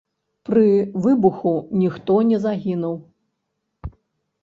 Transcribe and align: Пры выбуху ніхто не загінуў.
Пры 0.47 0.63
выбуху 1.03 1.53
ніхто 1.83 2.19
не 2.33 2.43
загінуў. 2.49 3.01